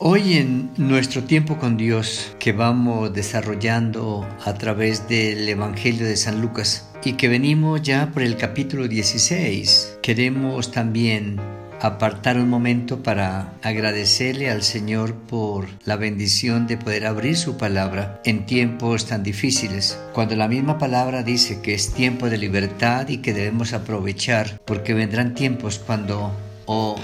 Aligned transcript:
Hoy 0.00 0.38
en 0.38 0.72
nuestro 0.76 1.22
tiempo 1.22 1.56
con 1.56 1.76
Dios 1.76 2.34
que 2.40 2.50
vamos 2.50 3.14
desarrollando 3.14 4.26
a 4.44 4.54
través 4.54 5.06
del 5.08 5.48
Evangelio 5.48 6.04
de 6.04 6.16
San 6.16 6.40
Lucas 6.40 6.90
y 7.04 7.12
que 7.12 7.28
venimos 7.28 7.80
ya 7.80 8.10
por 8.10 8.24
el 8.24 8.36
capítulo 8.36 8.88
16, 8.88 10.00
queremos 10.02 10.72
también 10.72 11.38
apartar 11.80 12.38
un 12.38 12.48
momento 12.48 13.04
para 13.04 13.52
agradecerle 13.62 14.50
al 14.50 14.64
Señor 14.64 15.14
por 15.14 15.68
la 15.84 15.94
bendición 15.94 16.66
de 16.66 16.76
poder 16.76 17.06
abrir 17.06 17.36
su 17.36 17.56
palabra 17.56 18.20
en 18.24 18.46
tiempos 18.46 19.06
tan 19.06 19.22
difíciles, 19.22 19.96
cuando 20.12 20.34
la 20.34 20.48
misma 20.48 20.76
palabra 20.76 21.22
dice 21.22 21.62
que 21.62 21.72
es 21.72 21.94
tiempo 21.94 22.28
de 22.28 22.38
libertad 22.38 23.06
y 23.10 23.18
que 23.18 23.32
debemos 23.32 23.72
aprovechar, 23.72 24.60
porque 24.64 24.92
vendrán 24.92 25.34
tiempos 25.34 25.78
cuando 25.78 26.32
o 26.66 26.96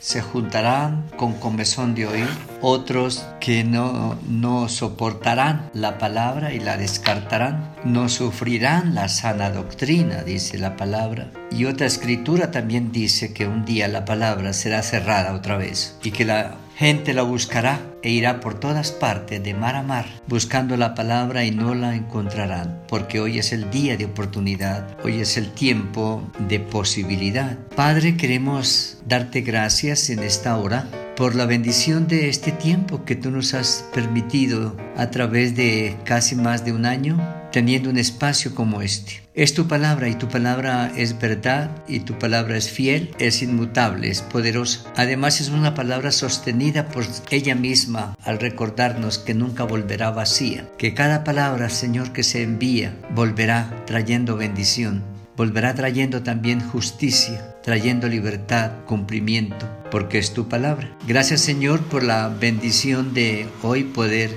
se 0.00 0.22
juntarán 0.22 1.08
con 1.16 1.34
comezón 1.34 1.94
de 1.94 2.06
oír, 2.06 2.28
otros 2.62 3.24
que 3.38 3.62
no, 3.62 4.18
no 4.26 4.68
soportarán 4.68 5.70
la 5.74 5.98
palabra 5.98 6.52
y 6.52 6.58
la 6.58 6.76
descartarán, 6.76 7.74
no 7.84 8.08
sufrirán 8.08 8.94
la 8.94 9.08
sana 9.08 9.50
doctrina, 9.50 10.22
dice 10.22 10.58
la 10.58 10.76
palabra. 10.76 11.30
Y 11.50 11.66
otra 11.66 11.86
escritura 11.86 12.50
también 12.50 12.90
dice 12.90 13.32
que 13.32 13.46
un 13.46 13.64
día 13.64 13.86
la 13.88 14.04
palabra 14.04 14.52
será 14.52 14.82
cerrada 14.82 15.34
otra 15.34 15.56
vez 15.56 15.96
y 16.02 16.10
que 16.10 16.24
la 16.24 16.56
gente 16.76 17.12
la 17.12 17.22
buscará 17.22 17.89
e 18.02 18.10
irá 18.10 18.40
por 18.40 18.58
todas 18.58 18.92
partes 18.92 19.42
de 19.42 19.54
mar 19.54 19.76
a 19.76 19.82
mar 19.82 20.06
buscando 20.26 20.76
la 20.76 20.94
palabra 20.94 21.44
y 21.44 21.50
no 21.50 21.74
la 21.74 21.94
encontrarán, 21.94 22.82
porque 22.88 23.20
hoy 23.20 23.38
es 23.38 23.52
el 23.52 23.70
día 23.70 23.96
de 23.96 24.06
oportunidad, 24.06 24.96
hoy 25.04 25.20
es 25.20 25.36
el 25.36 25.50
tiempo 25.50 26.22
de 26.48 26.60
posibilidad. 26.60 27.58
Padre, 27.76 28.16
queremos 28.16 28.98
darte 29.06 29.40
gracias 29.42 30.10
en 30.10 30.20
esta 30.20 30.56
hora 30.56 30.86
por 31.16 31.34
la 31.34 31.46
bendición 31.46 32.06
de 32.06 32.28
este 32.28 32.52
tiempo 32.52 33.04
que 33.04 33.16
tú 33.16 33.30
nos 33.30 33.54
has 33.54 33.84
permitido 33.92 34.76
a 34.96 35.10
través 35.10 35.54
de 35.54 35.96
casi 36.04 36.34
más 36.36 36.64
de 36.64 36.72
un 36.72 36.86
año 36.86 37.39
teniendo 37.52 37.90
un 37.90 37.98
espacio 37.98 38.54
como 38.54 38.82
este. 38.82 39.22
Es 39.34 39.54
tu 39.54 39.68
palabra 39.68 40.08
y 40.08 40.14
tu 40.14 40.28
palabra 40.28 40.92
es 40.96 41.18
verdad 41.18 41.70
y 41.88 42.00
tu 42.00 42.18
palabra 42.18 42.56
es 42.56 42.70
fiel, 42.70 43.14
es 43.18 43.42
inmutable, 43.42 44.08
es 44.08 44.22
poderosa. 44.22 44.84
Además 44.96 45.40
es 45.40 45.48
una 45.48 45.74
palabra 45.74 46.12
sostenida 46.12 46.88
por 46.88 47.04
ella 47.30 47.54
misma 47.54 48.16
al 48.24 48.38
recordarnos 48.38 49.18
que 49.18 49.34
nunca 49.34 49.64
volverá 49.64 50.10
vacía, 50.10 50.68
que 50.78 50.94
cada 50.94 51.24
palabra, 51.24 51.70
Señor, 51.70 52.12
que 52.12 52.22
se 52.22 52.42
envía 52.42 52.96
volverá 53.14 53.84
trayendo 53.86 54.36
bendición, 54.36 55.02
volverá 55.36 55.74
trayendo 55.74 56.22
también 56.22 56.60
justicia, 56.60 57.56
trayendo 57.62 58.08
libertad, 58.08 58.72
cumplimiento, 58.86 59.68
porque 59.90 60.18
es 60.18 60.34
tu 60.34 60.48
palabra. 60.48 60.96
Gracias 61.06 61.40
Señor 61.40 61.80
por 61.80 62.02
la 62.02 62.28
bendición 62.28 63.14
de 63.14 63.48
hoy 63.62 63.84
poder 63.84 64.30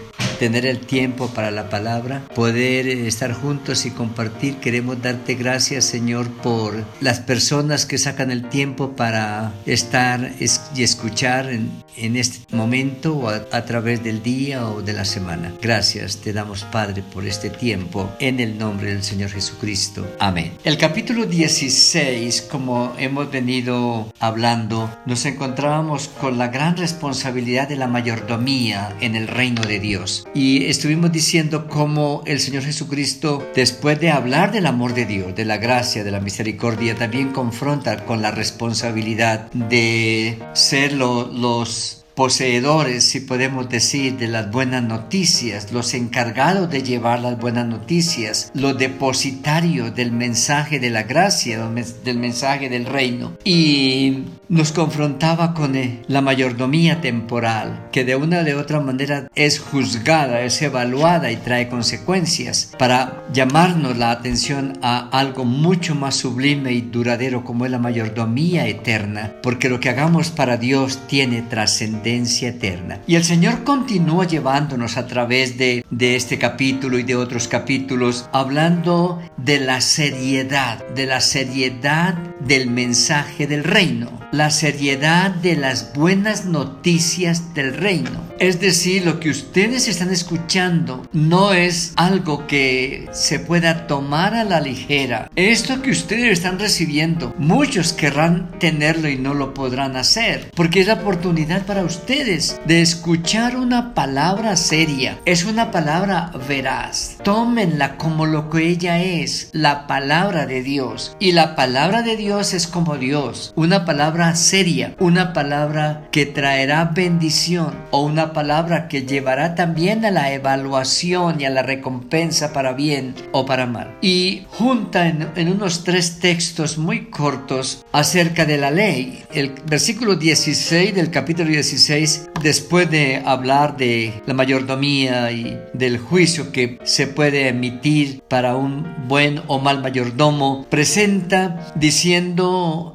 tener 0.43 0.65
el 0.65 0.79
tiempo 0.79 1.29
para 1.29 1.51
la 1.51 1.69
palabra, 1.69 2.21
poder 2.35 2.85
estar 2.89 3.31
juntos 3.31 3.85
y 3.85 3.91
compartir. 3.91 4.57
Queremos 4.57 5.01
darte 5.01 5.35
gracias, 5.35 5.85
Señor, 5.85 6.29
por 6.29 6.83
las 6.99 7.21
personas 7.21 7.85
que 7.85 7.97
sacan 7.97 8.29
el 8.29 8.49
tiempo 8.49 8.91
para 8.91 9.53
estar 9.65 10.33
y 10.41 10.83
escuchar 10.83 11.49
en, 11.49 11.71
este 11.97 12.55
momento 12.55 13.15
o 13.15 13.29
a, 13.29 13.65
través 13.65 14.03
del 14.03 14.23
día 14.23 14.67
o 14.67 14.81
de 14.81 14.93
la 14.93 15.05
semana. 15.05 15.53
Gracias 15.61 16.17
te 16.17 16.33
damos, 16.33 16.63
Padre, 16.65 17.03
por 17.03 17.25
este 17.25 17.49
tiempo 17.49 18.09
en 18.19 18.39
el 18.39 18.57
nombre 18.57 18.89
del 18.89 19.03
Señor 19.03 19.29
Jesucristo. 19.29 20.05
Amén. 20.19 20.53
El 20.63 20.77
capítulo 20.77 21.25
16, 21.25 22.43
como 22.43 22.93
hemos 22.97 23.31
venido 23.31 24.11
hablando, 24.19 24.89
nos 25.05 25.25
encontrábamos 25.25 26.07
con 26.07 26.37
la 26.37 26.47
gran 26.47 26.77
responsabilidad 26.77 27.67
de 27.67 27.75
la 27.75 27.87
mayordomía 27.87 28.95
en 29.01 29.15
el 29.15 29.27
reino 29.27 29.61
de 29.63 29.79
Dios 29.79 30.27
y 30.33 30.65
estuvimos 30.65 31.11
diciendo 31.11 31.67
cómo 31.67 32.23
el 32.25 32.39
Señor 32.39 32.63
Jesucristo, 32.63 33.45
después 33.55 33.99
de 33.99 34.11
hablar 34.11 34.51
del 34.51 34.65
amor 34.65 34.93
de 34.93 35.05
Dios, 35.05 35.35
de 35.35 35.45
la 35.45 35.57
gracia, 35.57 36.03
de 36.03 36.11
la 36.11 36.19
misericordia, 36.19 36.95
también 36.95 37.31
confronta 37.31 38.05
con 38.05 38.21
la 38.21 38.31
responsabilidad 38.31 39.51
de 39.51 40.39
ser 40.53 40.93
los 40.93 41.82
poseedores, 42.15 43.03
si 43.05 43.19
podemos 43.19 43.69
decir, 43.69 44.17
de 44.17 44.27
las 44.27 44.51
buenas 44.51 44.83
noticias, 44.83 45.71
los 45.71 45.93
encargados 45.93 46.69
de 46.69 46.83
llevar 46.83 47.19
las 47.19 47.39
buenas 47.39 47.67
noticias, 47.67 48.51
los 48.53 48.77
depositarios 48.77 49.95
del 49.95 50.11
mensaje 50.11 50.79
de 50.79 50.89
la 50.89 51.03
gracia, 51.03 51.67
del 52.03 52.17
mensaje 52.17 52.69
del 52.69 52.85
reino. 52.85 53.33
Y 53.43 54.23
nos 54.53 54.71
confrontaba 54.71 55.53
con 55.53 55.75
eh, 55.75 56.01
la 56.07 56.21
mayordomía 56.21 57.01
temporal, 57.01 57.89
que 57.91 58.05
de 58.05 58.15
una 58.15 58.43
de 58.43 58.53
otra 58.53 58.79
manera 58.79 59.27
es 59.33 59.59
juzgada, 59.59 60.41
es 60.41 60.61
evaluada 60.61 61.31
y 61.31 61.37
trae 61.37 61.69
consecuencias 61.69 62.71
para 62.77 63.23
llamarnos 63.33 63.97
la 63.97 64.11
atención 64.11 64.77
a 64.83 65.09
algo 65.09 65.43
mucho 65.43 65.95
más 65.95 66.15
sublime 66.15 66.71
y 66.71 66.81
duradero 66.81 67.43
como 67.43 67.65
es 67.65 67.71
la 67.71 67.79
mayordomía 67.79 68.67
eterna, 68.67 69.33
porque 69.41 69.69
lo 69.69 69.79
que 69.79 69.89
hagamos 69.89 70.29
para 70.29 70.57
Dios 70.57 70.99
tiene 71.07 71.41
trascendencia 71.41 72.49
eterna. 72.49 72.99
Y 73.07 73.15
el 73.15 73.23
Señor 73.23 73.63
continúa 73.63 74.27
llevándonos 74.27 74.97
a 74.97 75.07
través 75.07 75.57
de, 75.57 75.83
de 75.89 76.15
este 76.15 76.37
capítulo 76.37 76.99
y 76.99 77.03
de 77.03 77.15
otros 77.15 77.47
capítulos, 77.47 78.29
hablando 78.31 79.19
de 79.37 79.59
la 79.59 79.81
seriedad, 79.81 80.87
de 80.89 81.07
la 81.07 81.21
seriedad 81.21 82.32
del 82.45 82.69
mensaje 82.69 83.47
del 83.47 83.63
reino 83.63 84.23
la 84.33 84.49
seriedad 84.49 85.29
de 85.29 85.55
las 85.55 85.93
buenas 85.93 86.45
noticias 86.45 87.53
del 87.53 87.77
reino. 87.77 88.33
Es 88.39 88.59
decir, 88.59 89.05
lo 89.05 89.19
que 89.19 89.29
ustedes 89.29 89.87
están 89.87 90.09
escuchando 90.09 91.07
no 91.13 91.53
es 91.53 91.93
algo 91.97 92.47
que 92.47 93.07
se 93.11 93.37
pueda 93.37 93.85
tomar 93.85 94.33
a 94.33 94.43
la 94.43 94.59
ligera. 94.59 95.29
Esto 95.35 95.83
que 95.83 95.91
ustedes 95.91 96.31
están 96.31 96.57
recibiendo, 96.57 97.35
muchos 97.37 97.93
querrán 97.93 98.49
tenerlo 98.57 99.07
y 99.07 99.19
no 99.19 99.35
lo 99.35 99.53
podrán 99.53 99.95
hacer, 99.95 100.49
porque 100.55 100.81
es 100.81 100.87
la 100.87 100.95
oportunidad 100.95 101.67
para 101.67 101.83
ustedes 101.83 102.59
de 102.65 102.81
escuchar 102.81 103.55
una 103.55 103.93
palabra 103.93 104.55
seria. 104.55 105.19
Es 105.25 105.45
una 105.45 105.69
palabra 105.69 106.31
veraz. 106.47 107.17
Tómenla 107.23 107.97
como 107.97 108.25
lo 108.25 108.49
que 108.49 108.67
ella 108.67 108.99
es, 108.99 109.49
la 109.51 109.85
palabra 109.85 110.47
de 110.47 110.63
Dios. 110.63 111.15
Y 111.19 111.33
la 111.33 111.55
palabra 111.55 112.01
de 112.01 112.17
Dios 112.17 112.32
es 112.39 112.65
como 112.65 112.97
Dios, 112.97 113.53
una 113.55 113.85
palabra 113.85 114.35
seria, 114.35 114.95
una 114.99 115.33
palabra 115.33 116.07
que 116.11 116.25
traerá 116.25 116.85
bendición 116.85 117.75
o 117.91 118.03
una 118.03 118.33
palabra 118.33 118.87
que 118.87 119.03
llevará 119.03 119.53
también 119.53 120.03
a 120.03 120.09
la 120.09 120.33
evaluación 120.33 121.39
y 121.39 121.45
a 121.45 121.51
la 121.51 121.61
recompensa 121.61 122.51
para 122.51 122.73
bien 122.73 123.13
o 123.33 123.45
para 123.45 123.67
mal. 123.67 123.95
Y 124.01 124.45
junta 124.49 125.07
en, 125.07 125.27
en 125.35 125.49
unos 125.49 125.83
tres 125.83 126.17
textos 126.19 126.79
muy 126.79 127.05
cortos 127.11 127.85
acerca 127.91 128.45
de 128.45 128.57
la 128.57 128.71
ley. 128.71 129.23
El 129.31 129.51
versículo 129.67 130.15
16 130.15 130.95
del 130.95 131.11
capítulo 131.11 131.51
16, 131.51 132.31
después 132.41 132.89
de 132.89 133.21
hablar 133.23 133.77
de 133.77 134.21
la 134.25 134.33
mayordomía 134.33 135.31
y 135.31 135.59
del 135.73 135.99
juicio 135.99 136.51
que 136.51 136.79
se 136.83 137.05
puede 137.05 137.47
emitir 137.47 138.23
para 138.27 138.55
un 138.55 139.07
buen 139.07 139.41
o 139.47 139.59
mal 139.59 139.81
mayordomo, 139.81 140.65
presenta 140.69 141.71
diciendo 141.75 142.22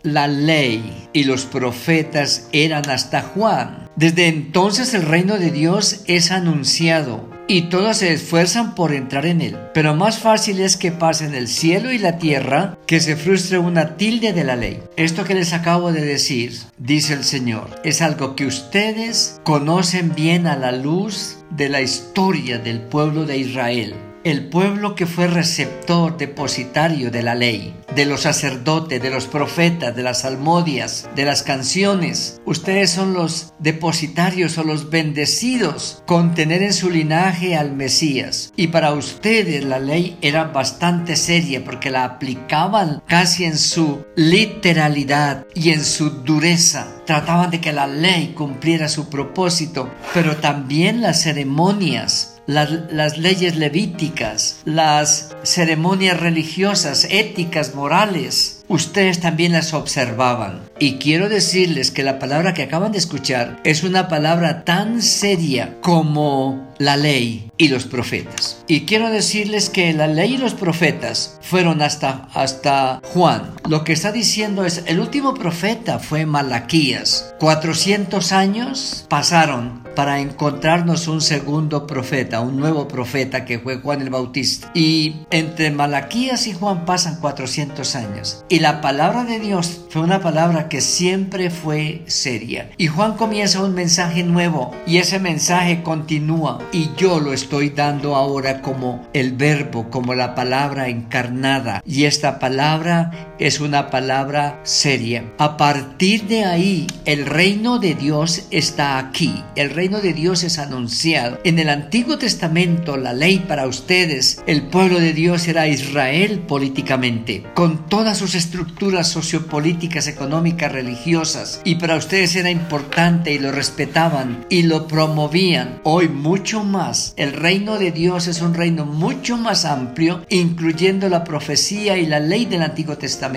la 0.02 0.26
ley 0.26 1.08
y 1.12 1.24
los 1.24 1.44
profetas 1.44 2.48
eran 2.52 2.88
hasta 2.88 3.22
Juan. 3.22 3.88
Desde 3.96 4.26
entonces 4.28 4.94
el 4.94 5.02
reino 5.02 5.38
de 5.38 5.50
Dios 5.50 6.02
es 6.06 6.30
anunciado 6.30 7.28
y 7.46 7.62
todos 7.62 7.98
se 7.98 8.12
esfuerzan 8.12 8.74
por 8.74 8.92
entrar 8.92 9.26
en 9.26 9.40
él. 9.40 9.56
Pero 9.74 9.94
más 9.94 10.18
fácil 10.18 10.60
es 10.60 10.76
que 10.76 10.92
pasen 10.92 11.34
el 11.34 11.48
cielo 11.48 11.92
y 11.92 11.98
la 11.98 12.18
tierra 12.18 12.78
que 12.86 13.00
se 13.00 13.16
frustre 13.16 13.58
una 13.58 13.96
tilde 13.96 14.32
de 14.32 14.44
la 14.44 14.56
ley. 14.56 14.80
Esto 14.96 15.24
que 15.24 15.34
les 15.34 15.52
acabo 15.52 15.92
de 15.92 16.04
decir, 16.04 16.52
dice 16.78 17.14
el 17.14 17.24
Señor, 17.24 17.80
es 17.84 18.02
algo 18.02 18.36
que 18.36 18.46
ustedes 18.46 19.40
conocen 19.44 20.14
bien 20.14 20.46
a 20.46 20.56
la 20.56 20.72
luz 20.72 21.38
de 21.50 21.68
la 21.68 21.80
historia 21.80 22.58
del 22.58 22.80
pueblo 22.80 23.24
de 23.24 23.38
Israel 23.38 23.94
el 24.28 24.48
pueblo 24.48 24.94
que 24.94 25.06
fue 25.06 25.26
receptor, 25.26 26.16
depositario 26.18 27.10
de 27.10 27.22
la 27.22 27.34
ley, 27.34 27.74
de 27.94 28.04
los 28.04 28.22
sacerdotes, 28.22 29.00
de 29.00 29.10
los 29.10 29.26
profetas, 29.26 29.96
de 29.96 30.02
las 30.02 30.20
salmodias, 30.20 31.08
de 31.16 31.24
las 31.24 31.42
canciones. 31.42 32.40
Ustedes 32.44 32.90
son 32.90 33.14
los 33.14 33.54
depositarios 33.58 34.58
o 34.58 34.64
los 34.64 34.90
bendecidos 34.90 36.02
con 36.06 36.34
tener 36.34 36.62
en 36.62 36.74
su 36.74 36.90
linaje 36.90 37.56
al 37.56 37.72
Mesías. 37.72 38.52
Y 38.54 38.68
para 38.68 38.92
ustedes 38.92 39.64
la 39.64 39.78
ley 39.78 40.18
era 40.20 40.44
bastante 40.44 41.16
seria 41.16 41.64
porque 41.64 41.90
la 41.90 42.04
aplicaban 42.04 43.02
casi 43.06 43.44
en 43.44 43.56
su 43.56 44.04
literalidad 44.14 45.46
y 45.54 45.70
en 45.70 45.84
su 45.84 46.10
dureza. 46.10 46.86
Trataban 47.06 47.50
de 47.50 47.60
que 47.60 47.72
la 47.72 47.86
ley 47.86 48.34
cumpliera 48.36 48.88
su 48.88 49.08
propósito, 49.08 49.90
pero 50.12 50.36
también 50.36 51.00
las 51.00 51.22
ceremonias 51.22 52.37
las, 52.48 53.18
leyes 53.18 53.56
levíticas, 53.56 54.62
las 54.64 55.36
ceremonias 55.42 56.18
religiosas, 56.18 57.06
éticas, 57.10 57.74
morales, 57.74 58.64
ustedes 58.68 59.20
también 59.20 59.52
las 59.52 59.74
observaban. 59.74 60.62
Y 60.78 60.94
quiero 60.94 61.28
decirles 61.28 61.90
que 61.90 62.02
la 62.02 62.18
palabra 62.18 62.54
que 62.54 62.62
acaban 62.62 62.92
de 62.92 62.98
escuchar 62.98 63.60
es 63.64 63.84
una 63.84 64.08
palabra 64.08 64.64
tan 64.64 65.02
seria 65.02 65.76
como 65.82 66.72
la 66.78 66.96
ley 66.96 67.50
y 67.58 67.68
los 67.68 67.84
profetas. 67.84 68.64
Y 68.66 68.82
quiero 68.82 69.10
decirles 69.10 69.68
que 69.68 69.92
la 69.92 70.06
ley 70.06 70.34
y 70.34 70.38
los 70.38 70.54
profetas 70.54 71.38
fueron 71.42 71.82
hasta, 71.82 72.28
hasta 72.32 73.00
Juan. 73.12 73.54
Lo 73.68 73.84
que 73.84 73.92
está 73.92 74.10
diciendo 74.10 74.64
es, 74.64 74.84
el 74.86 75.00
último 75.00 75.34
profeta 75.34 75.98
fue 75.98 76.24
Malaquías. 76.24 77.34
400 77.40 78.32
años 78.32 79.06
pasaron 79.08 79.87
para 79.98 80.20
encontrarnos 80.20 81.08
un 81.08 81.20
segundo 81.20 81.84
profeta, 81.84 82.40
un 82.40 82.56
nuevo 82.56 82.86
profeta 82.86 83.44
que 83.44 83.58
fue 83.58 83.80
Juan 83.80 84.00
el 84.00 84.10
Bautista. 84.10 84.70
Y 84.72 85.26
entre 85.32 85.72
Malaquías 85.72 86.46
y 86.46 86.52
Juan 86.52 86.84
pasan 86.84 87.16
400 87.16 87.96
años. 87.96 88.44
Y 88.48 88.60
la 88.60 88.80
palabra 88.80 89.24
de 89.24 89.40
Dios 89.40 89.86
fue 89.90 90.02
una 90.02 90.20
palabra 90.20 90.68
que 90.68 90.82
siempre 90.82 91.50
fue 91.50 92.04
seria. 92.06 92.70
Y 92.76 92.86
Juan 92.86 93.14
comienza 93.14 93.60
un 93.60 93.74
mensaje 93.74 94.22
nuevo 94.22 94.70
y 94.86 94.98
ese 94.98 95.18
mensaje 95.18 95.82
continúa. 95.82 96.60
Y 96.70 96.90
yo 96.96 97.18
lo 97.18 97.32
estoy 97.32 97.70
dando 97.70 98.14
ahora 98.14 98.62
como 98.62 99.04
el 99.14 99.32
verbo, 99.32 99.90
como 99.90 100.14
la 100.14 100.36
palabra 100.36 100.86
encarnada. 100.86 101.82
Y 101.84 102.04
esta 102.04 102.38
palabra 102.38 103.27
es 103.38 103.60
una 103.60 103.90
palabra 103.90 104.60
seria. 104.64 105.24
A 105.38 105.56
partir 105.56 106.26
de 106.26 106.44
ahí, 106.44 106.86
el 107.04 107.26
reino 107.26 107.78
de 107.78 107.94
Dios 107.94 108.46
está 108.50 108.98
aquí. 108.98 109.42
El 109.54 109.70
reino 109.70 110.00
de 110.00 110.12
Dios 110.12 110.42
es 110.42 110.58
anunciado. 110.58 111.38
En 111.44 111.58
el 111.58 111.68
Antiguo 111.68 112.18
Testamento, 112.18 112.96
la 112.96 113.12
ley 113.12 113.44
para 113.46 113.66
ustedes, 113.66 114.42
el 114.46 114.62
pueblo 114.62 114.98
de 114.98 115.12
Dios 115.12 115.46
era 115.46 115.68
Israel 115.68 116.40
políticamente, 116.40 117.44
con 117.54 117.88
todas 117.88 118.18
sus 118.18 118.34
estructuras 118.34 119.08
sociopolíticas, 119.08 120.08
económicas, 120.08 120.72
religiosas, 120.72 121.60
y 121.64 121.76
para 121.76 121.96
ustedes 121.96 122.34
era 122.36 122.50
importante 122.50 123.32
y 123.32 123.38
lo 123.38 123.52
respetaban 123.52 124.46
y 124.48 124.62
lo 124.62 124.88
promovían. 124.88 125.80
Hoy 125.84 126.08
mucho 126.08 126.64
más. 126.64 127.14
El 127.16 127.32
reino 127.32 127.78
de 127.78 127.92
Dios 127.92 128.26
es 128.26 128.42
un 128.42 128.54
reino 128.54 128.84
mucho 128.84 129.36
más 129.36 129.64
amplio, 129.64 130.24
incluyendo 130.28 131.08
la 131.08 131.24
profecía 131.24 131.96
y 131.98 132.06
la 132.06 132.20
ley 132.20 132.44
del 132.44 132.62
Antiguo 132.62 132.96
Testamento 132.96 133.27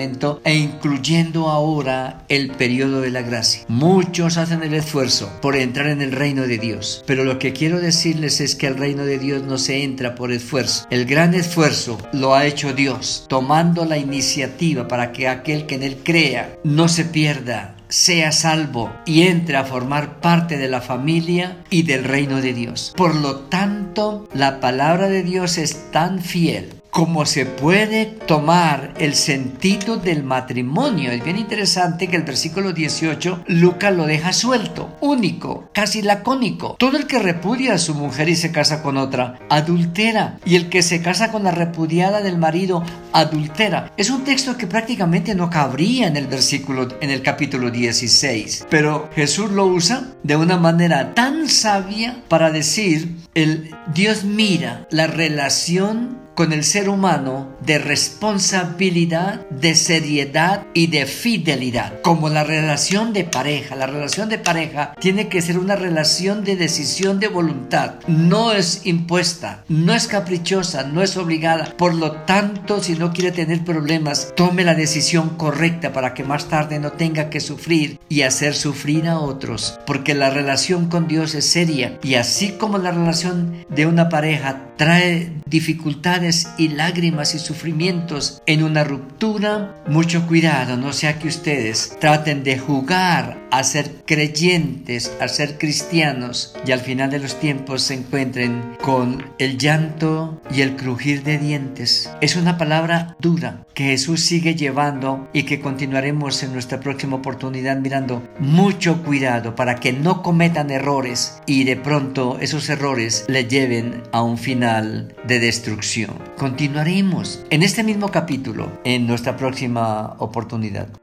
e 0.44 0.54
incluyendo 0.54 1.48
ahora 1.48 2.24
el 2.28 2.50
periodo 2.50 3.00
de 3.00 3.10
la 3.10 3.22
gracia. 3.22 3.64
Muchos 3.68 4.36
hacen 4.36 4.62
el 4.62 4.74
esfuerzo 4.74 5.30
por 5.40 5.56
entrar 5.56 5.88
en 5.88 6.02
el 6.02 6.12
reino 6.12 6.42
de 6.42 6.58
Dios. 6.58 7.02
Pero 7.06 7.24
lo 7.24 7.38
que 7.38 7.52
quiero 7.52 7.80
decirles 7.80 8.40
es 8.40 8.54
que 8.54 8.66
el 8.66 8.76
reino 8.76 9.04
de 9.04 9.18
Dios 9.18 9.42
no 9.42 9.58
se 9.58 9.82
entra 9.82 10.14
por 10.14 10.32
esfuerzo. 10.32 10.86
El 10.90 11.06
gran 11.06 11.34
esfuerzo 11.34 11.98
lo 12.12 12.34
ha 12.34 12.46
hecho 12.46 12.72
Dios, 12.72 13.26
tomando 13.28 13.84
la 13.84 13.98
iniciativa 13.98 14.88
para 14.88 15.12
que 15.12 15.28
aquel 15.28 15.66
que 15.66 15.76
en 15.76 15.82
él 15.82 15.98
crea 16.02 16.56
no 16.64 16.88
se 16.88 17.04
pierda, 17.04 17.76
sea 17.88 18.32
salvo 18.32 18.90
y 19.04 19.22
entre 19.22 19.56
a 19.56 19.64
formar 19.64 20.20
parte 20.20 20.56
de 20.56 20.68
la 20.68 20.80
familia 20.80 21.58
y 21.70 21.82
del 21.82 22.04
reino 22.04 22.40
de 22.40 22.54
Dios. 22.54 22.92
Por 22.96 23.14
lo 23.14 23.40
tanto, 23.40 24.28
la 24.32 24.60
palabra 24.60 25.08
de 25.08 25.22
Dios 25.22 25.58
es 25.58 25.90
tan 25.90 26.20
fiel 26.20 26.81
cómo 26.92 27.24
se 27.24 27.46
puede 27.46 28.04
tomar 28.04 28.92
el 28.98 29.14
sentido 29.14 29.96
del 29.96 30.22
matrimonio. 30.22 31.10
Es 31.10 31.24
bien 31.24 31.38
interesante 31.38 32.06
que 32.06 32.16
el 32.16 32.22
versículo 32.22 32.74
18 32.74 33.44
Lucas 33.46 33.96
lo 33.96 34.04
deja 34.04 34.34
suelto, 34.34 34.94
único, 35.00 35.70
casi 35.72 36.02
lacónico. 36.02 36.76
Todo 36.78 36.98
el 36.98 37.06
que 37.06 37.18
repudia 37.18 37.72
a 37.72 37.78
su 37.78 37.94
mujer 37.94 38.28
y 38.28 38.36
se 38.36 38.52
casa 38.52 38.82
con 38.82 38.98
otra, 38.98 39.38
adultera. 39.48 40.38
Y 40.44 40.56
el 40.56 40.68
que 40.68 40.82
se 40.82 41.00
casa 41.00 41.32
con 41.32 41.44
la 41.44 41.50
repudiada 41.50 42.20
del 42.20 42.36
marido, 42.36 42.84
adultera. 43.14 43.90
Es 43.96 44.10
un 44.10 44.24
texto 44.24 44.58
que 44.58 44.66
prácticamente 44.66 45.34
no 45.34 45.48
cabría 45.48 46.08
en 46.08 46.18
el 46.18 46.26
versículo, 46.26 46.88
en 47.00 47.08
el 47.08 47.22
capítulo 47.22 47.70
16. 47.70 48.66
Pero 48.68 49.08
Jesús 49.14 49.50
lo 49.50 49.64
usa 49.64 50.08
de 50.22 50.36
una 50.36 50.58
manera 50.58 51.14
tan 51.14 51.48
sabia 51.48 52.22
para 52.28 52.50
decir, 52.50 53.16
el 53.34 53.74
Dios 53.94 54.24
mira 54.24 54.86
la 54.90 55.06
relación 55.06 56.21
con 56.34 56.52
el 56.52 56.64
ser 56.64 56.88
humano 56.88 57.48
de 57.64 57.78
responsabilidad, 57.78 59.46
de 59.50 59.74
seriedad 59.74 60.66
y 60.74 60.88
de 60.88 61.06
fidelidad. 61.06 62.00
Como 62.02 62.28
la 62.28 62.44
relación 62.44 63.12
de 63.12 63.24
pareja. 63.24 63.76
La 63.76 63.86
relación 63.86 64.28
de 64.28 64.38
pareja 64.38 64.94
tiene 65.00 65.28
que 65.28 65.42
ser 65.42 65.58
una 65.58 65.76
relación 65.76 66.44
de 66.44 66.56
decisión 66.56 67.20
de 67.20 67.28
voluntad. 67.28 67.94
No 68.06 68.52
es 68.52 68.86
impuesta, 68.86 69.64
no 69.68 69.94
es 69.94 70.08
caprichosa, 70.08 70.84
no 70.84 71.02
es 71.02 71.16
obligada. 71.16 71.74
Por 71.76 71.94
lo 71.94 72.12
tanto, 72.12 72.82
si 72.82 72.94
no 72.94 73.12
quiere 73.12 73.32
tener 73.32 73.64
problemas, 73.64 74.32
tome 74.36 74.64
la 74.64 74.74
decisión 74.74 75.30
correcta 75.36 75.92
para 75.92 76.14
que 76.14 76.24
más 76.24 76.46
tarde 76.46 76.78
no 76.78 76.92
tenga 76.92 77.30
que 77.30 77.40
sufrir 77.40 77.98
y 78.08 78.22
hacer 78.22 78.54
sufrir 78.54 79.08
a 79.08 79.18
otros. 79.18 79.78
Porque 79.86 80.14
la 80.14 80.30
relación 80.30 80.88
con 80.88 81.08
Dios 81.08 81.34
es 81.34 81.46
seria. 81.46 81.98
Y 82.02 82.14
así 82.14 82.52
como 82.52 82.78
la 82.78 82.90
relación 82.90 83.64
de 83.68 83.86
una 83.86 84.08
pareja 84.08 84.68
trae 84.76 85.32
dificultades 85.46 86.21
y 86.58 86.68
lágrimas 86.68 87.34
y 87.34 87.38
sufrimientos 87.38 88.42
en 88.46 88.62
una 88.62 88.84
ruptura, 88.84 89.74
mucho 89.88 90.26
cuidado, 90.26 90.76
no 90.76 90.92
sea 90.92 91.18
que 91.18 91.28
ustedes 91.28 91.96
traten 92.00 92.44
de 92.44 92.58
jugar 92.58 93.41
a 93.52 93.62
ser 93.64 94.02
creyentes, 94.06 95.14
a 95.20 95.28
ser 95.28 95.58
cristianos 95.58 96.56
y 96.66 96.72
al 96.72 96.80
final 96.80 97.10
de 97.10 97.20
los 97.20 97.38
tiempos 97.38 97.82
se 97.82 97.94
encuentren 97.94 98.76
con 98.82 99.24
el 99.38 99.58
llanto 99.58 100.40
y 100.50 100.62
el 100.62 100.74
crujir 100.74 101.22
de 101.22 101.38
dientes. 101.38 102.10
Es 102.22 102.34
una 102.34 102.56
palabra 102.56 103.14
dura 103.20 103.66
que 103.74 103.84
Jesús 103.84 104.22
sigue 104.22 104.54
llevando 104.54 105.28
y 105.34 105.42
que 105.44 105.60
continuaremos 105.60 106.42
en 106.42 106.54
nuestra 106.54 106.80
próxima 106.80 107.16
oportunidad 107.16 107.76
mirando 107.76 108.26
mucho 108.38 109.02
cuidado 109.02 109.54
para 109.54 109.76
que 109.76 109.92
no 109.92 110.22
cometan 110.22 110.70
errores 110.70 111.42
y 111.46 111.64
de 111.64 111.76
pronto 111.76 112.38
esos 112.40 112.70
errores 112.70 113.26
le 113.28 113.44
lleven 113.44 114.02
a 114.12 114.22
un 114.22 114.38
final 114.38 115.14
de 115.28 115.40
destrucción. 115.40 116.14
Continuaremos 116.38 117.44
en 117.50 117.62
este 117.62 117.84
mismo 117.84 118.10
capítulo 118.10 118.80
en 118.84 119.06
nuestra 119.06 119.36
próxima 119.36 120.16
oportunidad. 120.18 121.01